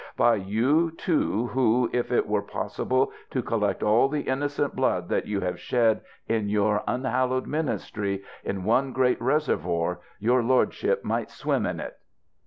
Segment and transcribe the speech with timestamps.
[0.17, 5.27] By you too, who, if it were possible to collect all the innocent blood that
[5.27, 11.67] you have shed in your unhallowed ministry, in one great reservoir, your lordship might swim
[11.67, 11.99] in it.